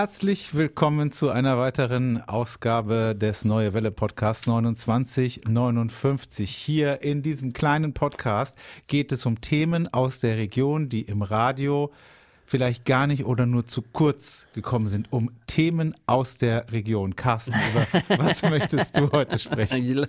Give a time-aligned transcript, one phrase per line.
[0.00, 6.50] Herzlich willkommen zu einer weiteren Ausgabe des Neue Welle Podcasts 2959.
[6.50, 11.92] Hier in diesem kleinen Podcast geht es um Themen aus der Region, die im Radio
[12.46, 17.14] vielleicht gar nicht oder nur zu kurz gekommen sind, um Themen aus der Region.
[17.14, 17.86] Carsten, über
[18.24, 20.06] was möchtest du heute sprechen?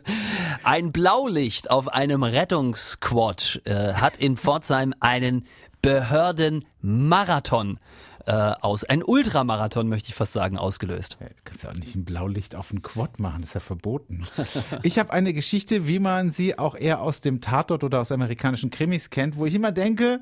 [0.64, 5.44] Ein Blaulicht auf einem Rettungsquad äh, hat in Pforzheim einen
[5.82, 7.78] Behördenmarathon
[8.26, 8.84] äh, aus.
[8.84, 11.18] Ein Ultramarathon, möchte ich fast sagen, ausgelöst.
[11.20, 13.60] Ja, du kannst ja auch nicht ein Blaulicht auf einen Quad machen, das ist ja
[13.60, 14.26] verboten.
[14.84, 18.70] Ich habe eine Geschichte, wie man sie auch eher aus dem Tatort oder aus amerikanischen
[18.70, 20.22] Krimis kennt, wo ich immer denke,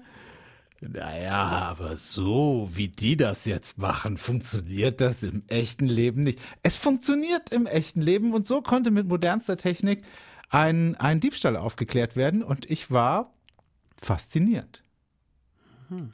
[0.81, 6.39] naja, aber so wie die das jetzt machen, funktioniert das im echten Leben nicht.
[6.63, 10.03] Es funktioniert im echten Leben und so konnte mit modernster Technik
[10.49, 13.33] ein, ein Diebstahl aufgeklärt werden und ich war
[14.01, 14.83] fasziniert.
[15.89, 16.13] Hm.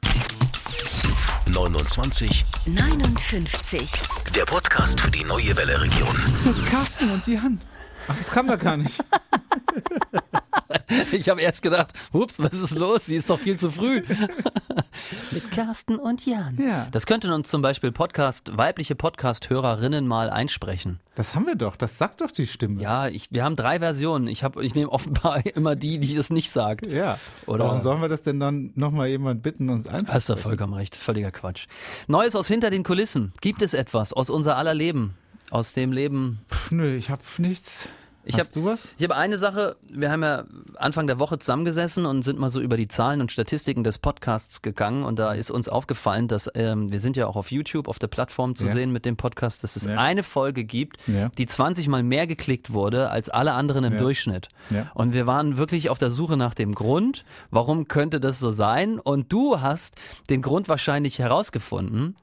[1.48, 3.90] 29 59.
[4.34, 6.14] Der Podcast für die neue Welle Region.
[6.44, 7.60] Mit Carsten und Jan.
[8.08, 8.98] Ach, das kann man gar nicht.
[11.12, 13.06] Ich habe erst gedacht, ups, was ist los?
[13.06, 14.02] Sie ist doch viel zu früh.
[15.30, 16.56] Mit Carsten und Jan.
[16.60, 16.86] Ja.
[16.90, 21.00] Das könnten uns zum Beispiel Podcast, weibliche Podcast-Hörerinnen mal einsprechen.
[21.14, 22.80] Das haben wir doch, das sagt doch die Stimme.
[22.80, 24.26] Ja, ich, wir haben drei Versionen.
[24.26, 26.86] Ich, hab, ich nehme offenbar immer die, die das nicht sagt.
[26.92, 27.18] Ja.
[27.46, 30.14] Oder- Warum sollen wir das denn dann nochmal jemand bitten, uns einzusprechen?
[30.14, 30.94] Hast du vollkommen recht.
[30.96, 31.66] Völliger Quatsch.
[32.08, 33.32] Neues aus hinter den Kulissen.
[33.40, 35.14] Gibt es etwas aus unser aller Leben?
[35.50, 37.88] Aus dem Leben Pff, nö, ich hab nichts.
[38.28, 38.88] Ich Hast hab- du was?
[38.98, 40.44] Ich habe eine Sache, wir haben ja
[40.76, 44.62] Anfang der Woche zusammengesessen und sind mal so über die Zahlen und Statistiken des Podcasts
[44.62, 48.00] gegangen und da ist uns aufgefallen, dass ähm, wir sind ja auch auf YouTube, auf
[48.00, 48.72] der Plattform zu Ja.
[48.72, 49.96] sehen mit dem Podcast, dass es Ja.
[49.98, 51.28] eine Folge gibt, Ja.
[51.38, 53.96] die 20 mal mehr geklickt wurde als alle anderen im.
[53.96, 54.48] Durchschnitt.
[54.94, 58.98] Und wir waren wirklich auf der Suche nach dem Grund, warum könnte das so sein?
[58.98, 59.94] Und du hast
[60.30, 62.16] den Grund wahrscheinlich herausgefunden.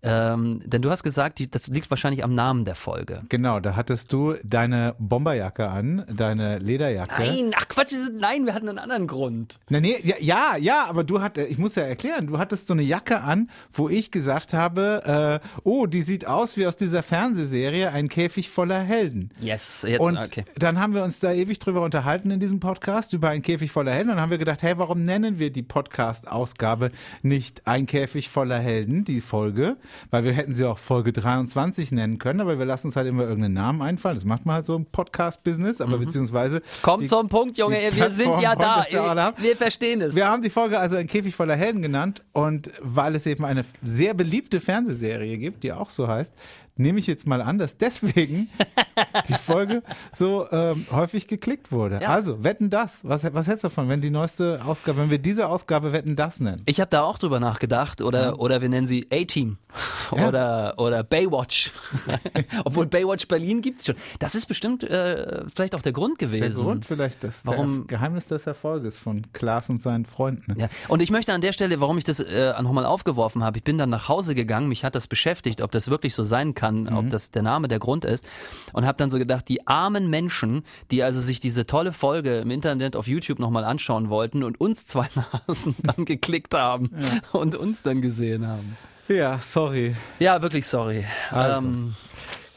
[0.00, 3.20] Ähm, denn du hast gesagt, die, das liegt wahrscheinlich am Namen der Folge.
[3.28, 7.20] Genau, da hattest du deine Bomberjacke an, deine Lederjacke.
[7.20, 9.58] Nein, ach Quatsch, nein, wir hatten einen anderen Grund.
[9.68, 12.74] Na, nee, ja, ja, ja, aber du hattest, ich muss ja erklären, du hattest so
[12.74, 17.02] eine Jacke an, wo ich gesagt habe, äh, oh, die sieht aus wie aus dieser
[17.02, 19.30] Fernsehserie Ein Käfig voller Helden.
[19.40, 20.44] Yes, jetzt, Und okay.
[20.56, 23.92] dann haben wir uns da ewig drüber unterhalten in diesem Podcast über ein Käfig voller
[23.92, 24.10] Helden.
[24.10, 26.92] Und dann haben wir gedacht, hey, warum nennen wir die Podcast-Ausgabe
[27.22, 29.76] nicht ein Käfig voller Helden, die Folge?
[30.10, 33.22] Weil wir hätten sie auch Folge 23 nennen können, aber wir lassen uns halt immer
[33.24, 34.14] irgendeinen Namen einfallen.
[34.14, 36.62] Das macht man halt so im Podcast-Business, aber beziehungsweise.
[36.82, 37.08] Komm die- Mhm.
[37.08, 38.76] zum Punkt, Junge, wir sind ja Plattform da.
[38.82, 39.42] das ja alle haben.
[39.42, 40.14] Wir verstehen es.
[40.14, 43.64] Wir haben die Folge also ein Käfig voller Helden genannt und weil es eben eine
[43.82, 46.34] sehr beliebte Fernsehserie gibt, die auch so heißt,
[46.78, 48.48] nehme ich jetzt mal an, dass deswegen
[49.28, 49.82] die Folge
[50.14, 52.00] so ähm, häufig geklickt wurde.
[52.02, 52.08] Ja.
[52.08, 53.00] Also, wetten das.
[53.04, 56.40] Was, was hältst du davon, wenn die neueste Ausgabe, wenn wir diese Ausgabe wetten das
[56.40, 56.62] nennen?
[56.66, 59.58] Ich habe da auch drüber nachgedacht oder oder wir nennen sie A-Team
[60.16, 60.28] Ja.
[60.28, 61.70] oder oder Baywatch.
[62.64, 63.96] Obwohl Baywatch Berlin gibt's schon.
[64.18, 66.40] Das ist bestimmt äh, vielleicht auch der Grund gewesen.
[66.40, 70.58] Der Grund vielleicht das Warum- Geheimnis des Erfolges von Klaas und seinen Freunden.
[70.58, 70.68] Ja.
[70.88, 73.76] Und ich möchte an der Stelle, warum ich das äh, nochmal aufgeworfen habe, ich bin
[73.78, 76.96] dann nach Hause gegangen, mich hat das beschäftigt, ob das wirklich so sein kann, Mhm.
[76.96, 78.26] ob das der Name der Grund ist
[78.72, 82.50] und habe dann so gedacht, die armen Menschen, die also sich diese tolle Folge im
[82.50, 85.08] Internet auf YouTube nochmal anschauen wollten und uns zwei
[85.46, 86.90] Nasen dann geklickt haben
[87.32, 88.76] und uns dann gesehen haben.
[89.08, 89.96] Ja, sorry.
[90.18, 91.04] Ja, wirklich sorry.
[91.30, 91.66] Also.
[91.66, 91.94] Ähm,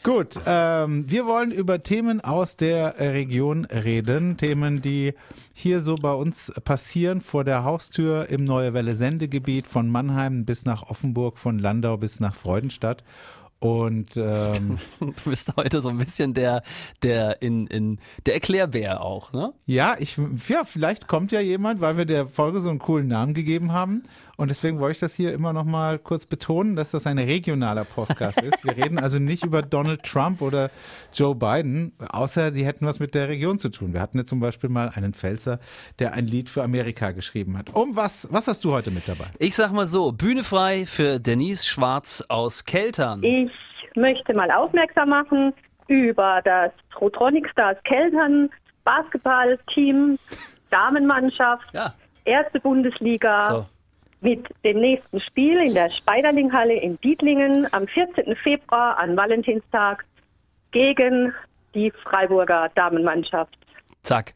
[0.04, 4.36] Gut, ähm, wir wollen über Themen aus der Region reden.
[4.36, 5.14] Themen, die
[5.54, 10.66] hier so bei uns passieren, vor der Haustür im Neue Welle Sendegebiet, von Mannheim bis
[10.66, 13.04] nach Offenburg, von Landau bis nach Freudenstadt.
[13.62, 16.64] Und ähm, du bist heute so ein bisschen der,
[17.04, 19.54] der in, in der Erklärbär auch, ne?
[19.68, 20.18] ja, ich,
[20.48, 24.02] ja, vielleicht kommt ja jemand, weil wir der Folge so einen coolen Namen gegeben haben.
[24.42, 27.86] Und deswegen wollte ich das hier immer noch mal kurz betonen, dass das ein regionaler
[27.86, 28.66] Podcast ist.
[28.66, 30.72] Wir reden also nicht über Donald Trump oder
[31.14, 33.94] Joe Biden, außer die hätten was mit der Region zu tun.
[33.94, 35.60] Wir hatten ja zum Beispiel mal einen Pfälzer,
[36.00, 37.76] der ein Lied für Amerika geschrieben hat.
[37.76, 39.26] Um was, was hast du heute mit dabei?
[39.38, 43.22] Ich sag mal so, Bühne frei für Denise Schwarz aus Keltern.
[43.22, 43.51] Ich
[43.96, 45.54] möchte mal aufmerksam machen
[45.88, 48.50] über das Rotronic Stars Keltern
[48.84, 50.18] Basketballteam,
[50.70, 51.94] Damenmannschaft, Ja,
[52.26, 53.66] erste Bundesliga so.
[54.22, 58.36] mit dem nächsten Spiel in der Speiderlinghalle in Dietlingen am 14.
[58.36, 60.06] Februar an Valentinstag
[60.72, 61.34] gegen
[61.76, 63.58] die Freiburger Damenmannschaft.
[64.04, 64.34] Zack.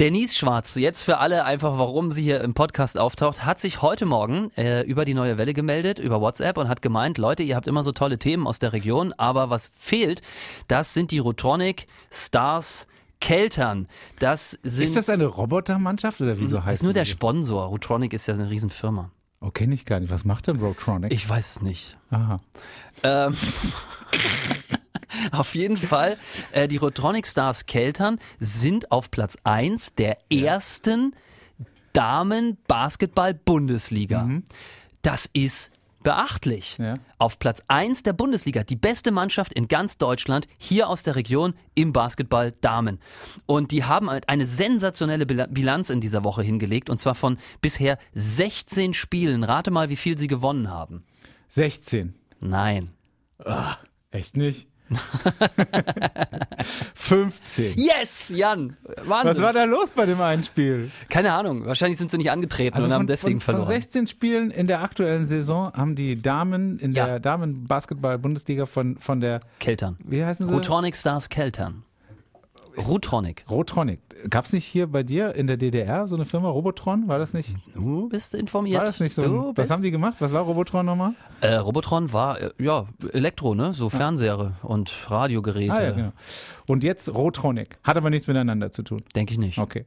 [0.00, 4.06] Denise Schwarz, jetzt für alle einfach, warum sie hier im Podcast auftaucht, hat sich heute
[4.06, 7.68] Morgen äh, über die neue Welle gemeldet, über WhatsApp und hat gemeint, Leute, ihr habt
[7.68, 10.20] immer so tolle Themen aus der Region, aber was fehlt,
[10.66, 12.88] das sind die Rotronic Stars
[13.20, 13.86] Keltern.
[14.18, 17.04] Das sind Ist das eine Robotermannschaft oder wieso heißt das ist nur der?
[17.04, 17.66] Sponsor.
[17.66, 19.12] Rotronic ist ja eine Riesenfirma.
[19.40, 20.10] Oh, kenne ich gar nicht.
[20.10, 21.12] Was macht denn Roadtronic?
[21.12, 21.96] Ich weiß es nicht.
[22.10, 22.38] Aha.
[23.04, 23.36] Ähm,
[25.32, 26.16] auf jeden Fall,
[26.52, 31.14] äh, die Rotronic Stars Keltern sind auf Platz 1 der ersten
[31.92, 34.28] Damen-Basketball-Bundesliga.
[35.02, 35.70] Das ist
[36.02, 36.76] beachtlich.
[36.78, 36.96] Ja.
[37.18, 41.54] Auf Platz 1 der Bundesliga, die beste Mannschaft in ganz Deutschland, hier aus der Region
[41.74, 43.00] im Basketball Damen.
[43.46, 47.38] Und die haben halt eine sensationelle Bil- Bilanz in dieser Woche hingelegt und zwar von
[47.62, 49.44] bisher 16 Spielen.
[49.44, 51.04] Rate mal, wie viel sie gewonnen haben.
[51.48, 52.14] 16.
[52.40, 52.90] Nein.
[54.10, 54.68] Echt nicht?
[56.94, 57.74] 15.
[57.76, 58.76] Yes, Jan.
[59.04, 59.36] Wahnsinn.
[59.36, 60.90] Was war da los bei dem einen Spiel?
[61.08, 61.66] Keine Ahnung.
[61.66, 63.66] Wahrscheinlich sind sie nicht angetreten und haben deswegen Also von, verloren.
[63.66, 67.06] Von 16 Spielen in der aktuellen Saison haben die Damen in Ja.
[67.06, 69.96] der Damen-Basketball-Bundesliga von, von der, Keltern.
[70.04, 70.54] wie heißen sie?
[70.54, 71.83] Rutronic Stars Keltern.
[72.76, 73.44] Rutronic.
[73.48, 74.00] Rotronic.
[74.30, 77.08] Gab es nicht hier bei dir in der DDR so eine Firma Robotron?
[77.08, 77.54] War das nicht?
[77.74, 78.78] Du bist informiert.
[78.78, 79.22] War das nicht so?
[79.22, 80.16] Du Ein, was haben die gemacht?
[80.18, 81.12] Was war Robotron nochmal?
[81.40, 83.74] äh, Robotron war, äh, ja, Elektro, ne?
[83.74, 85.72] So Fernseher und Radiogeräte.
[85.72, 86.12] Ah ja, genau.
[86.66, 87.76] Und jetzt Rotronic.
[87.84, 89.02] Hat aber nichts miteinander zu tun.
[89.14, 89.58] Denke ich nicht.
[89.58, 89.84] Okay.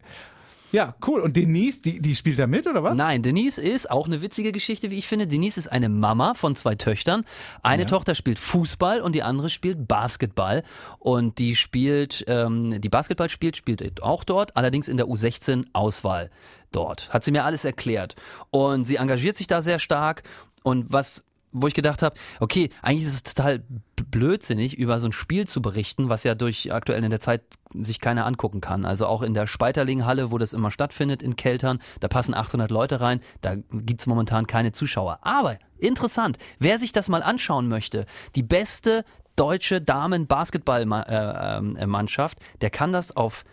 [0.72, 1.22] Ja, cool.
[1.22, 2.96] Und Denise, die, die spielt da mit, oder was?
[2.96, 5.28] Nein, Denise ist auch eine witzige Geschichte, wie ich finde.
[5.28, 7.25] Denise ist eine Mama von zwei Töchtern.
[7.64, 10.64] Eine Tochter spielt Fußball und die andere spielt Basketball.
[11.00, 16.30] Und die spielt, ähm, die Basketball spielt, spielt auch dort, allerdings in der U16-Auswahl
[16.72, 17.13] dort.
[17.13, 18.16] Hat sie mir alles erklärt.
[18.50, 20.24] Und sie engagiert sich da sehr stark.
[20.63, 23.64] Und was wo ich gedacht habe, okay, eigentlich ist es total
[23.96, 27.42] blödsinnig, über so ein Spiel zu berichten, was ja durch aktuell in der Zeit
[27.74, 28.86] sich keiner angucken kann.
[28.86, 33.02] Also auch in der Speiterlinghalle, wo das immer stattfindet in Keltern, da passen 800 Leute
[33.02, 35.20] rein, da gibt's momentan keine Zuschauer.
[35.22, 38.06] Aber interessant, wer sich das mal anschauen möchte,
[38.36, 39.04] die beste
[39.36, 43.44] deutsche Damen-Basketball-Mannschaft, der kann das auf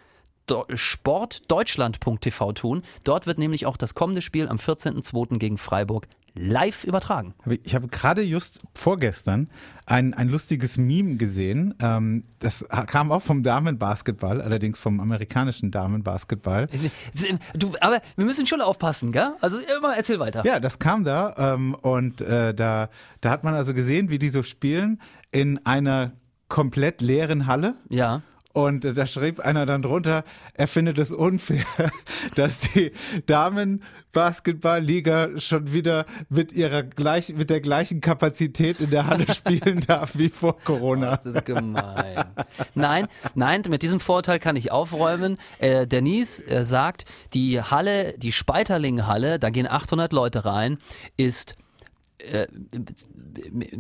[0.75, 2.82] sportdeutschland.tv tun.
[3.02, 5.38] Dort wird nämlich auch das kommende Spiel am 14.02.
[5.38, 7.34] gegen Freiburg live übertragen.
[7.62, 9.48] Ich habe gerade just vorgestern
[9.86, 11.75] ein, ein lustiges Meme gesehen.
[11.81, 16.69] Ähm, das kam auch vom Damenbasketball, allerdings vom amerikanischen Damenbasketball.
[17.54, 19.34] Du, aber wir müssen schon aufpassen, gell?
[19.40, 20.44] Also immer erzähl weiter.
[20.44, 22.88] Ja, das kam da ähm, und äh, da,
[23.20, 25.00] da hat man also gesehen, wie die so spielen
[25.31, 26.12] in einer
[26.48, 27.75] komplett leeren Halle.
[27.88, 28.22] Ja.
[28.54, 30.22] Und äh, da schrieb einer dann drunter,
[30.54, 31.64] er findet es unfair,
[32.36, 32.92] dass die
[33.26, 40.16] Damen-Basketball-Liga schon wieder mit ihrer gleich, mit der gleichen Kapazität in der Halle spielen darf
[40.16, 41.16] wie vor Corona.
[41.16, 42.26] Das ist gemein.
[42.76, 45.34] Nein, nein, mit diesem Vorteil kann ich aufräumen.
[45.58, 50.78] Äh, Denise äh, sagt, die Halle, die Speiterling-Halle, da gehen 800 Leute rein,
[51.16, 51.56] ist
[52.18, 52.46] äh,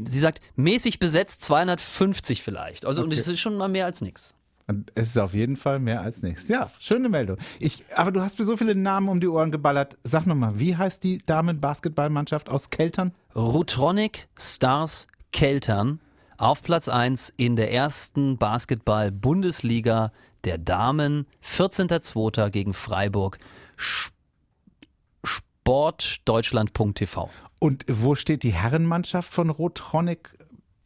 [0.04, 2.86] sie sagt, mäßig besetzt 250 vielleicht.
[2.86, 4.34] Also, und das ist schon mal mehr als nix.
[4.94, 6.48] Es ist auf jeden Fall mehr als nichts.
[6.48, 7.36] Ja, schöne Meldung.
[7.58, 9.98] Ich, aber du hast mir so viele Namen um die Ohren geballert.
[10.04, 13.12] Sag nochmal, wie heißt die Damen-Basketballmannschaft aus Keltern?
[13.36, 16.00] Rutronic Stars Keltern
[16.38, 20.12] auf Platz 1 in der ersten Basketball-Bundesliga
[20.44, 21.26] der Damen.
[21.44, 22.50] 14.02.
[22.50, 23.38] gegen Freiburg.
[23.78, 24.10] Sch-
[25.24, 27.30] Sportdeutschland.tv.
[27.60, 30.36] Und wo steht die Herrenmannschaft von Rotronic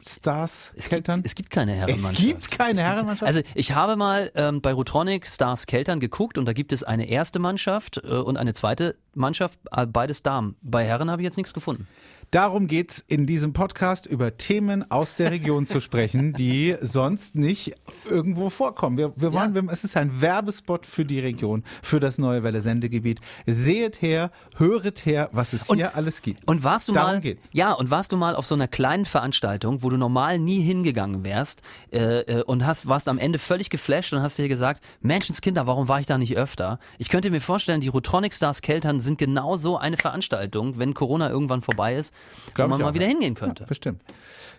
[0.05, 1.17] Stars Es Keltern?
[1.17, 2.19] gibt, es gibt keine Herrenmannschaft.
[2.19, 3.27] Es gibt keine Herrenmannschaft?
[3.27, 7.07] Also ich habe mal ähm, bei Rutronic Stars Keltern geguckt und da gibt es eine
[7.09, 10.55] erste Mannschaft äh, und eine zweite Mannschaft, äh, beides Damen.
[10.61, 11.87] Bei Herren habe ich jetzt nichts gefunden.
[12.31, 17.73] Darum geht's in diesem Podcast, über Themen aus der Region zu sprechen, die sonst nicht
[18.07, 18.97] irgendwo vorkommen.
[18.97, 22.61] Wir, wir wollen, wir, es ist ein Werbespot für die Region, für das neue Welle
[22.61, 23.19] Sendegebiet.
[23.47, 26.47] Seht her, höret her, was es hier alles gibt.
[26.47, 27.49] Und warst du Darum mal, geht's.
[27.51, 31.23] ja, und warst du mal auf so einer kleinen Veranstaltung, wo du normal nie hingegangen
[31.23, 35.65] wärst äh, äh, und hast, warst am Ende völlig geflasht und hast dir gesagt, Menschenskinder,
[35.65, 36.79] warum war ich da nicht öfter?
[36.99, 41.31] Ich könnte mir vorstellen, die Rutronic Stars Keltern sind genau so eine Veranstaltung, wenn Corona
[41.31, 42.13] irgendwann vorbei ist,
[42.53, 43.11] Glaub wo man mal auch, wieder ja.
[43.11, 43.65] hingehen könnte.
[43.65, 44.01] Bestimmt.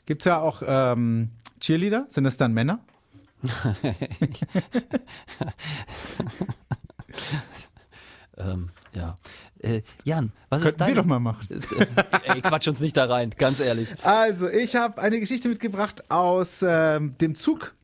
[0.06, 2.06] Gibt's ja auch ähm, Cheerleader?
[2.10, 2.80] Sind das dann Männer?
[8.40, 9.14] Ähm, ja.
[9.58, 10.88] Äh, Jan, was ist Könnten dein...
[10.88, 11.46] wir doch mal machen.
[11.50, 11.86] Äh,
[12.34, 13.90] Ey, quatsch uns nicht da rein, ganz ehrlich.
[14.02, 17.74] Also, ich habe eine Geschichte mitgebracht aus ähm, dem Zug.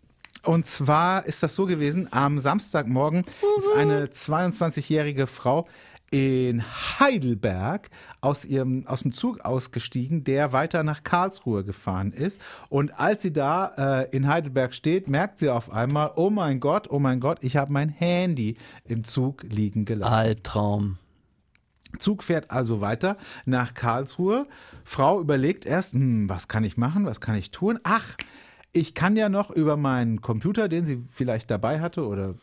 [0.45, 3.25] Und zwar ist das so gewesen, am Samstagmorgen
[3.59, 5.66] ist eine 22-jährige Frau
[6.10, 6.62] in
[7.00, 12.40] Heidelberg aus ihrem aus dem Zug ausgestiegen, der weiter nach Karlsruhe gefahren ist.
[12.68, 16.90] Und als sie da äh, in Heidelberg steht, merkt sie auf einmal: Oh mein Gott,
[16.90, 20.12] oh mein Gott, ich habe mein Handy im Zug liegen gelassen.
[20.12, 20.98] Albtraum.
[21.98, 24.46] Zug fährt also weiter nach Karlsruhe.
[24.84, 27.78] Frau überlegt erst, hm, was kann ich machen, was kann ich tun?
[27.84, 28.16] Ach,
[28.72, 32.34] ich kann ja noch über meinen Computer, den sie vielleicht dabei hatte oder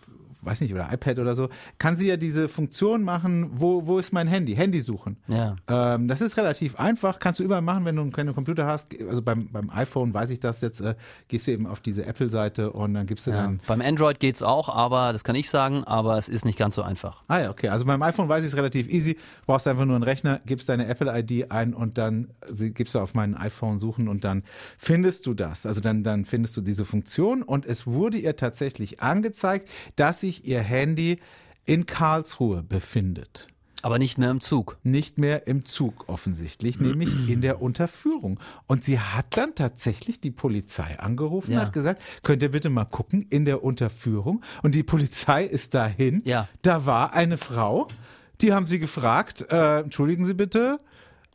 [0.44, 4.14] weiß nicht, oder iPad oder so, kann sie ja diese Funktion machen, wo, wo ist
[4.14, 4.56] mein Handy?
[4.56, 5.18] Handy suchen.
[5.28, 5.56] Ja.
[5.68, 8.94] Ähm, das ist relativ einfach, kannst du überall machen, wenn du keinen Computer hast.
[9.08, 10.96] Also beim, beim iPhone weiß ich das jetzt, äh,
[11.28, 13.44] gehst du eben auf diese Apple-Seite und dann gibst du Ja.
[13.44, 13.60] dann.
[13.68, 16.82] Beim Android geht's auch, aber das kann ich sagen, aber es ist nicht ganz so
[16.82, 17.24] einfach.
[17.28, 17.70] Ah ja, okay.
[17.70, 19.18] Also beim iPhone weiß ich es relativ easy.
[19.46, 22.30] Brauchst einfach nur einen Rechner, gibst deine Apple-ID ein und dann
[22.74, 24.44] gibst du auf mein iPhone suchen und dann
[24.78, 25.66] findest du das.
[25.66, 30.46] Also dann, dann findest du diese Funktion und es wurde ihr tatsächlich angezeigt, dass sich
[30.48, 31.20] ihr Handy
[31.66, 33.48] in Karlsruhe befindet.
[33.82, 34.78] Aber nicht mehr im Zug.
[34.84, 38.40] nicht mehr im Zug offensichtlich, nämlich in der Unterführung.
[38.66, 41.62] Und sie hat dann tatsächlich die Polizei angerufen, Ja.
[41.62, 44.42] hat gesagt, könnt ihr bitte mal gucken in der Unterführung.
[44.62, 46.22] Und die Polizei ist dahin.
[46.24, 46.48] Ja.
[46.62, 47.88] Da war eine Frau,
[48.40, 50.80] die haben sie gefragt, äh, entschuldigen Sie bitte,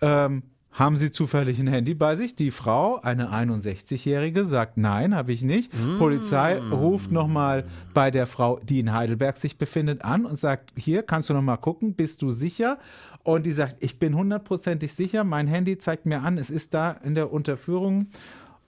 [0.01, 2.37] ähm, haben Sie zufällig ein Handy bei sich?
[2.37, 5.73] Die Frau, eine 61-Jährige, sagt, nein, habe ich nicht.
[5.99, 11.03] Polizei ruft nochmal bei der Frau, die in Heidelberg sich befindet, an und sagt, hier,
[11.03, 12.79] kannst du nochmal gucken, bist du sicher?
[13.25, 16.93] Und die sagt, ich bin hundertprozentig sicher, mein Handy zeigt mir an, es ist da
[16.93, 18.09] in der Unterführung.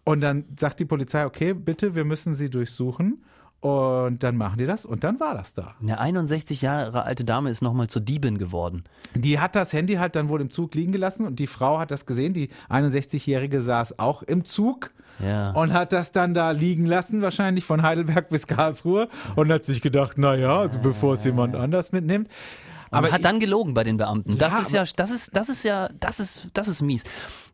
[0.04, 3.23] Und dann sagt die Polizei, okay, bitte, wir müssen sie durchsuchen.
[3.60, 5.74] Und dann machen die das und dann war das da.
[5.82, 8.84] Eine 61 Jahre alte Dame ist nochmal zur Diebin geworden.
[9.14, 11.90] Die hat das Handy halt dann wohl im Zug liegen gelassen und die Frau hat
[11.90, 12.32] das gesehen.
[12.32, 15.50] Die 61-Jährige saß auch im Zug Ja.
[15.50, 19.82] und hat das dann da liegen lassen, wahrscheinlich von Heidelberg bis Karlsruhe und hat sich
[19.82, 22.28] gedacht, naja, also bevor es jemand anders mitnimmt.
[22.90, 24.37] Aber hat dann gelogen bei den Beamten.
[24.38, 27.04] Das Ja, ist ja, das ist, das ist ja, das ist, das ist mies.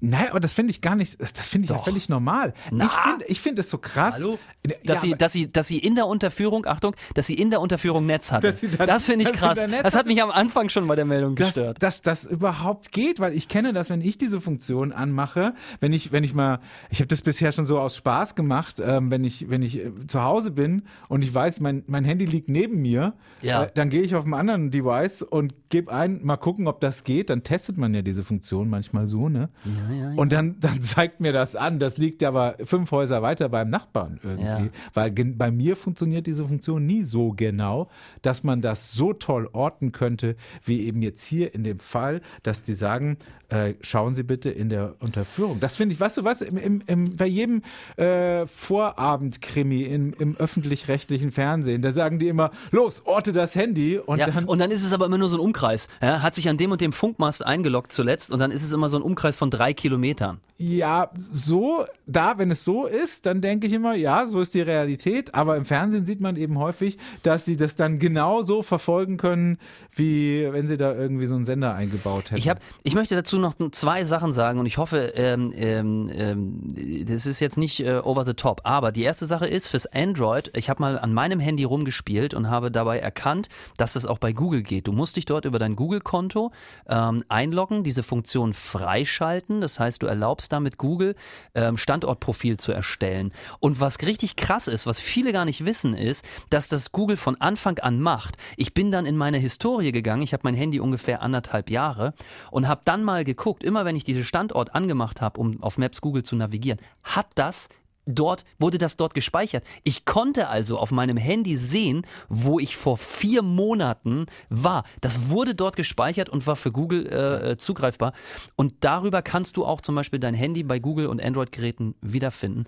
[0.00, 1.84] Nein, aber das finde ich gar nicht, das finde ich ja Doch.
[1.84, 2.54] völlig normal.
[2.70, 2.84] Na.
[2.86, 4.14] Ich finde ich finde es so krass.
[4.14, 4.38] Hallo?
[4.66, 7.50] Ja, Dass, sie, aber- dass, sie, dass sie in der Unterführung, Achtung, dass sie in
[7.50, 8.50] der Unterführung Netz hatte.
[8.50, 9.70] Dass sie dann- das finde ich dass sie krass.
[9.70, 11.82] da Das hat mich am Anfang schon bei der Meldung dass, gestört.
[11.82, 16.12] dass das überhaupt geht, weil ich kenne das, wenn ich diese Funktion anmache, wenn ich,
[16.12, 19.48] wenn ich mal, ich habe das bisher schon so aus Spaß gemacht, ähm, wenn ich,
[19.50, 23.14] wenn ich äh, zu Hause bin und ich weiß, mein, mein Handy liegt neben mir,
[23.42, 23.64] Ja.
[23.64, 27.04] äh, dann gehe ich auf einem anderen Device und gebe ein, mal gucken, ob das
[27.04, 27.30] geht.
[27.30, 29.48] Dann testet man ja diese Funktion manchmal so, ne?
[29.64, 30.16] Ja, ja, ja.
[30.16, 31.78] Und dann, dann zeigt mir das an.
[31.78, 34.44] Das liegt aber fünf Häuser weiter beim Nachbarn irgendwie.
[34.44, 34.68] Ja.
[34.94, 37.88] Weil bei mir funktioniert diese Funktion nie so genau,
[38.22, 42.62] dass man das so toll orten könnte, wie eben jetzt hier in dem Fall, dass
[42.62, 43.18] die sagen,
[43.48, 45.60] äh, schauen Sie bitte in der Unterführung.
[45.60, 47.62] Das finde ich, weißt du was, im, im, im, bei jedem
[47.96, 54.18] äh, Vorabendkrimi im, im öffentlich-rechtlichen Fernsehen, da sagen die immer, los, orte das Handy und
[54.18, 55.88] ja, dann und dann ist es aber immer nur so ein Umkreis.
[56.00, 58.88] Ja, hat sich an dem und dem Funkmast eingeloggt zuletzt und dann ist es immer
[58.88, 60.40] so ein Umkreis von drei Kilometern.
[60.58, 64.62] Ja, so, da, wenn es so ist, dann denke ich immer, ja, so ist die
[64.62, 65.34] Realität.
[65.34, 69.58] Aber im Fernsehen sieht man eben häufig, dass sie das dann genau so verfolgen können,
[69.94, 72.36] wie wenn sie da irgendwie so einen Sender eingebaut hätten.
[72.36, 77.04] Ich, hab, ich möchte dazu noch zwei Sachen sagen und ich hoffe, ähm, ähm, ähm,
[77.06, 78.62] das ist jetzt nicht äh, over the top.
[78.64, 82.48] Aber die erste Sache ist fürs Android, ich habe mal an meinem Handy rumgespielt und
[82.48, 84.86] habe dabei erkannt, dass das auch bei Google geht.
[84.86, 86.52] Du musst dich dort über dein Google-Konto
[86.88, 89.60] ähm, einloggen, diese Funktion freischalten.
[89.60, 91.14] Das heißt, du erlaubst damit Google
[91.54, 93.32] ähm, Standortprofil zu erstellen.
[93.60, 97.40] Und was richtig krass ist, was viele gar nicht wissen, ist, dass das Google von
[97.40, 98.36] Anfang an macht.
[98.56, 102.14] Ich bin dann in meine Historie gegangen, ich habe mein Handy ungefähr anderthalb Jahre
[102.50, 106.00] und habe dann mal geguckt, immer wenn ich diesen Standort angemacht habe, um auf Maps
[106.00, 107.68] Google zu navigieren, hat das
[108.06, 109.64] dort, wurde das dort gespeichert.
[109.82, 114.84] Ich konnte also auf meinem Handy sehen, wo ich vor vier Monaten war.
[115.00, 118.12] Das wurde dort gespeichert und war für Google äh, äh, zugreifbar.
[118.54, 122.64] Und darüber kannst du auch zum Beispiel dein Handy bei Google und Android-Geräten wiederfinden.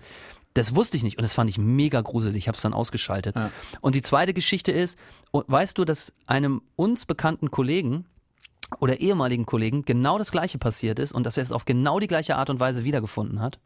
[0.53, 2.39] Das wusste ich nicht und das fand ich mega gruselig.
[2.39, 3.35] Ich habe es dann ausgeschaltet.
[3.81, 4.97] Und die zweite Geschichte ist,
[5.31, 8.05] und weißt du, dass einem uns bekannten Kollegen
[8.79, 12.07] oder ehemaligen Kollegen genau das gleiche passiert ist und dass er es auf genau die
[12.07, 13.59] gleiche Art und Weise wiedergefunden hat?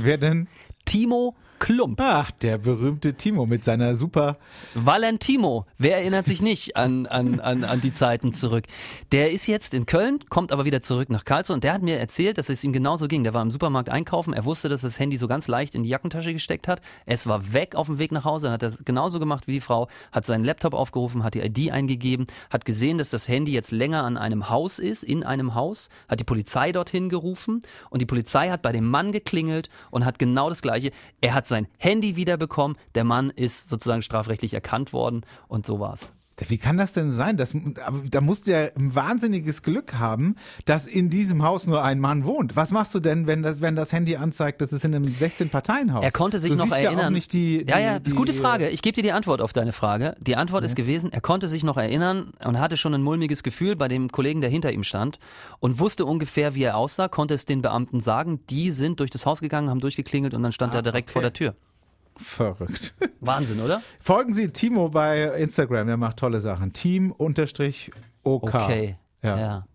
[0.00, 0.48] Wer denn?
[0.84, 2.00] Timo Klump.
[2.02, 4.36] Ach, der berühmte Timo mit seiner super.
[4.74, 8.64] Valentimo, wer erinnert sich nicht an, an, an, an die Zeiten zurück?
[9.12, 12.00] Der ist jetzt in Köln, kommt aber wieder zurück nach Karlsruhe und der hat mir
[12.00, 13.22] erzählt, dass es ihm genauso ging.
[13.22, 15.88] Der war im Supermarkt einkaufen, er wusste, dass das Handy so ganz leicht in die
[15.88, 16.82] Jackentasche gesteckt hat.
[17.06, 19.52] Es war weg auf dem Weg nach Hause, dann hat er es genauso gemacht wie
[19.52, 23.52] die Frau, hat seinen Laptop aufgerufen, hat die ID eingegeben, hat gesehen, dass das Handy
[23.52, 28.02] jetzt länger an einem Haus ist, in einem Haus, hat die Polizei dorthin gerufen und
[28.02, 30.90] die Polizei hat bei dem Mann geklingelt und hat genau das Gleiche.
[31.20, 36.10] Er hat sein Handy wiederbekommen, der Mann ist sozusagen strafrechtlich erkannt worden und so war's.
[36.48, 37.36] Wie kann das denn sein?
[37.36, 37.54] Das,
[38.10, 42.24] da musst du ja ein wahnsinniges Glück haben, dass in diesem Haus nur ein Mann
[42.24, 42.56] wohnt.
[42.56, 46.02] Was machst du denn, wenn das, wenn das Handy anzeigt, das ist in einem 16-Parteien-Haus?
[46.02, 46.98] Er konnte sich du noch erinnern.
[46.98, 48.68] Ja, auch nicht die, die, ja, ja, das ist gute Frage.
[48.70, 50.14] Ich gebe dir die Antwort auf deine Frage.
[50.20, 53.76] Die Antwort ist gewesen, er konnte sich noch erinnern und hatte schon ein mulmiges Gefühl
[53.76, 55.18] bei dem Kollegen, der hinter ihm stand
[55.60, 58.40] und wusste ungefähr, wie er aussah, konnte es den Beamten sagen.
[58.50, 61.12] Die sind durch das Haus gegangen, haben durchgeklingelt und dann stand Ah, er direkt okay.
[61.12, 61.54] vor der Tür.
[62.16, 62.94] Verrückt.
[63.20, 63.82] Wahnsinn, oder?
[64.02, 66.72] Folgen Sie Timo bei Instagram, der macht tolle Sachen.
[66.72, 67.84] Team-OK.
[68.24, 68.96] Okay.
[69.22, 69.38] Ja.
[69.38, 69.66] Ja.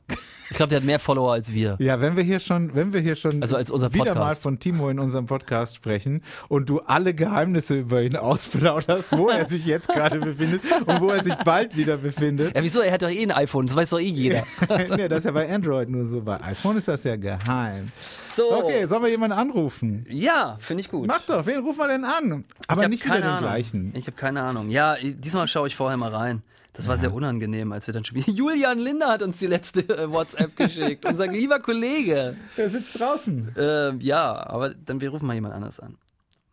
[0.50, 1.75] Ich glaube, der hat mehr Follower als wir.
[1.79, 4.60] Ja, wenn wir hier schon, wenn wir hier schon Also als unser wieder mal von
[4.60, 9.65] Timo in unserem Podcast sprechen und du alle Geheimnisse über ihn ausplauderst, wo er sich
[9.65, 12.56] jetzt gerade befindet und wo er sich bald wieder befindet.
[12.56, 12.79] Ja, wieso?
[12.79, 14.44] Er hat doch eh ein iPhone, das weiß doch eh jeder.
[14.96, 16.22] nee, das ist ja bei Android nur so.
[16.22, 17.91] Bei iPhone ist das ja geheim.
[18.38, 18.53] So.
[18.53, 20.06] Okay, sollen wir jemanden anrufen?
[20.08, 21.08] Ja, finde ich gut.
[21.08, 22.46] Mach doch, wen rufen wir denn an?
[22.67, 23.50] Aber nicht wieder keine den Ahnung.
[23.50, 23.94] gleichen.
[23.96, 24.70] Ich habe keine Ahnung.
[24.70, 26.44] Ja, diesmal schaue ich vorher mal rein.
[26.74, 28.29] Das war sehr unangenehm, als wir dann schon wieder.
[28.32, 31.03] Julian Linder hat uns die letzte äh, WhatsApp geschickt.
[31.10, 32.38] Unser lieber Kollege.
[32.56, 33.53] Der sitzt draußen.
[33.58, 35.98] Ähm, ja, aber dann wir rufen mal jemand anders an.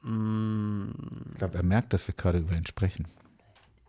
[0.02, 3.06] Ich glaube, er merkt, dass wir gerade über ihn sprechen.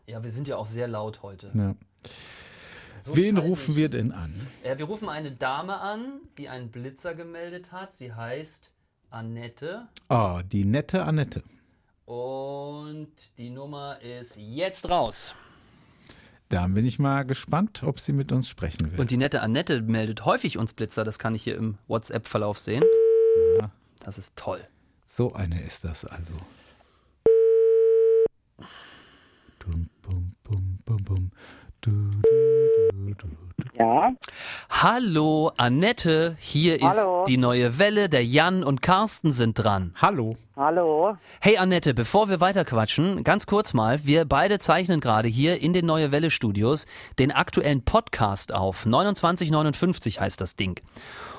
[0.07, 1.49] Ja, wir sind ja auch sehr laut heute.
[1.53, 1.75] Ja.
[3.05, 3.77] So Wen rufen nicht.
[3.77, 4.33] wir denn an?
[4.63, 7.93] Äh, wir rufen eine Dame an, die einen Blitzer gemeldet hat.
[7.93, 8.71] Sie heißt
[9.11, 11.43] Annette Oh, die nette Annette.
[12.05, 15.35] und die Nummer ist jetzt raus.
[16.49, 18.99] Da bin ich mal gespannt, ob sie mit uns sprechen will.
[18.99, 22.83] Und die nette Annette meldet häufig uns Blitzer, das kann ich hier im WhatsApp-Verlauf sehen.
[23.99, 24.61] Das ist toll.
[25.05, 26.33] So eine ist das also.
[29.59, 31.31] Dum, bum, bum, bum, bum.
[31.85, 33.27] Du, du, du, du, du.
[33.77, 34.11] Ja,
[34.71, 37.21] Hallo Annette, hier Hallo.
[37.21, 39.93] ist die neue Welle, der Jan und Carsten sind dran.
[40.01, 40.35] Hallo.
[40.55, 41.15] hallo.
[41.41, 45.85] Hey Annette, bevor wir weiterquatschen, ganz kurz mal, wir beide zeichnen gerade hier in den
[45.85, 46.87] Neue Welle Studios
[47.19, 48.81] den aktuellen Podcast auf.
[48.81, 50.81] 2959 heißt das Ding.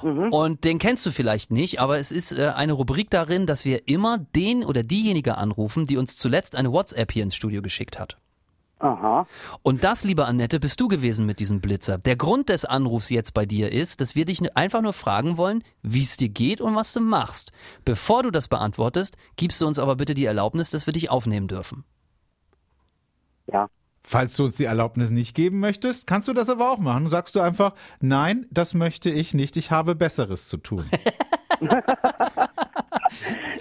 [0.02, 3.88] Und den kennst du vielleicht nicht, aber es ist äh, eine Rubrik darin, dass wir
[3.88, 8.18] immer den oder diejenige anrufen, die uns zuletzt eine WhatsApp hier ins Studio geschickt hat.
[8.78, 9.26] Aha.
[9.62, 11.96] Und das, liebe Annette, bist du gewesen mit diesem Blitzer.
[11.96, 15.64] Der Grund des Anrufs jetzt bei dir ist, dass wir dich einfach nur fragen wollen,
[15.82, 17.52] wie es dir geht und was du machst.
[17.84, 21.48] Bevor du das beantwortest, gibst du uns aber bitte die Erlaubnis, dass wir dich aufnehmen
[21.48, 21.84] dürfen.
[23.46, 23.68] Ja.
[24.02, 27.08] Falls du uns die Erlaubnis nicht geben möchtest, kannst du das aber auch machen.
[27.08, 30.84] Sagst du einfach, nein, das möchte ich nicht, ich habe Besseres zu tun.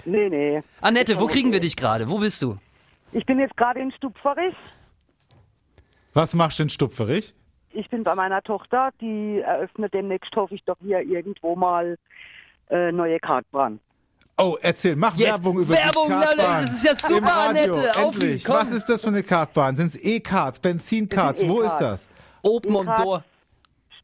[0.06, 0.64] Nee, nee.
[0.82, 2.10] Annette, wo kriegen wir dich gerade?
[2.10, 2.58] Wo bist du?
[3.12, 4.56] Ich bin jetzt gerade in Stupferich.
[6.16, 7.36] Was machst du in Stupferich?
[7.72, 11.98] Ich bin bei meiner Tochter, die eröffnet demnächst, hoffe ich doch hier irgendwo mal
[12.70, 13.82] äh, neue Kartbahn.
[14.38, 16.62] Oh, erzähl, mach Jetzt Werbung über Werbung, die Kartbahn.
[16.62, 18.00] das ist ja super, Im Radio, Annette.
[18.00, 18.46] Auf endlich.
[18.46, 18.56] komm.
[18.56, 19.76] Was ist das für eine Kartbahn?
[19.76, 21.42] Sind es E-Karts, Benzinkarts?
[21.42, 22.08] Das sind Wo ist das?
[22.42, 23.24] Oben und Dor.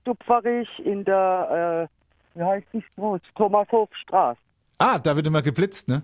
[0.01, 1.87] Stupferich in der,
[2.35, 3.23] äh, wie heißt die Straße?
[3.35, 4.39] Thomas-Hof-Straße.
[4.79, 6.03] Ah, da wird immer geblitzt, ne?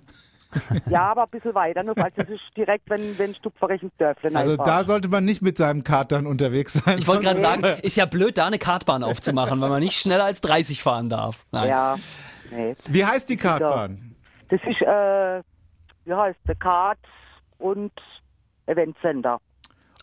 [0.90, 1.84] Ja, aber ein bisschen weiter.
[1.84, 5.42] Nur, also es ist direkt, wenn, wenn Stupferich ins Dörfle Also da sollte man nicht
[5.42, 6.98] mit seinem Kart dann unterwegs sein.
[7.00, 10.24] Ich wollte gerade sagen, ist ja blöd, da eine Kartbahn aufzumachen, weil man nicht schneller
[10.26, 11.46] als 30 fahren darf.
[11.52, 11.70] Nein.
[11.70, 11.96] Ja,
[12.52, 12.76] nee.
[12.88, 14.16] Wie heißt die Kartbahn?
[14.50, 15.42] Das ist, äh,
[16.06, 17.00] wie heißt der Kart
[17.58, 17.92] und
[18.66, 19.40] Eventcenter.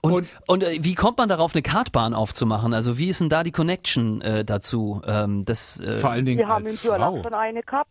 [0.02, 2.74] Und, Und- und, äh, wie kommt man darauf, eine Kartbahn aufzumachen?
[2.74, 5.00] Also wie ist denn da die Connection äh, dazu?
[5.06, 7.22] Ähm, das, äh, Vor allen Dingen Wir haben in als Frau.
[7.22, 7.88] schon eine gehabt.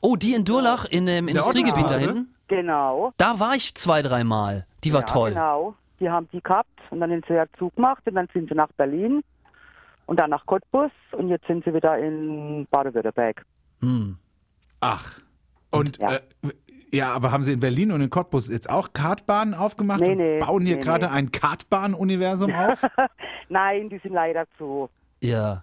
[0.00, 2.34] Oh, die in Durlach in dem Industriegebiet da hinten?
[2.48, 3.12] Genau.
[3.16, 4.66] Da war ich zwei, dreimal.
[4.84, 5.30] Die war ja, toll.
[5.30, 5.74] Genau.
[6.00, 8.54] Die haben die gehabt und dann sind sie ja Zug gemacht und dann sind sie
[8.54, 9.22] nach Berlin
[10.06, 13.44] und dann nach Cottbus und jetzt sind sie wieder in Baden-Württemberg.
[13.80, 14.16] Hm.
[14.80, 15.20] Ach.
[15.70, 16.14] Und Ja.
[16.14, 16.20] äh,
[16.92, 20.16] ja, aber haben Sie in Berlin und in Cottbus jetzt auch Kartbahnen aufgemacht Nee, und
[20.18, 21.12] nee, bauen hier nee, gerade nee.
[21.12, 22.82] ein Kartbahn-Universum auf?
[23.48, 24.90] Nein, die sind leider zu.
[25.20, 25.62] Ja.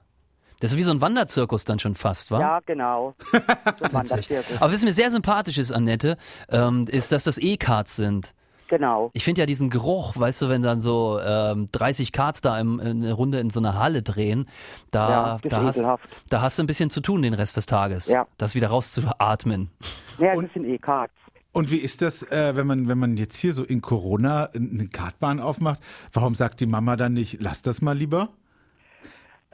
[0.60, 2.40] Das ist wie so ein Wanderzirkus dann schon fast, wa?
[2.40, 3.14] Ja, genau.
[3.80, 3.94] So.
[3.94, 4.60] Wanderzirkus.
[4.62, 6.18] Aber was mir sehr sympathisch ist, Annette,
[6.50, 8.34] ähm, ist, dass das E-Karts sind.
[8.70, 9.10] Genau.
[9.14, 12.80] Ich finde ja diesen Geruch, weißt du, wenn dann so ähm, 30 Karts da im,
[12.80, 14.48] in eine Runde in so einer Halle drehen,
[14.92, 15.82] da, Ja, da, hast,
[16.30, 18.08] da hast du ein bisschen zu tun den Rest des Tages.
[18.08, 18.26] Ja.
[18.38, 19.70] Das wieder rauszuatmen.
[20.18, 21.14] Ja, Und- das sind E-Cards.
[21.54, 24.88] Und wie ist das, äh, wenn man wenn man jetzt hier so in Corona eine
[24.90, 25.80] Kartbahn aufmacht?
[26.14, 28.30] Warum sagt die Mama dann nicht, lass das mal lieber?